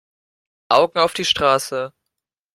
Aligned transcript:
Augen 0.69 0.97
auf 0.97 1.13
die 1.13 1.25
Straße! 1.25 1.93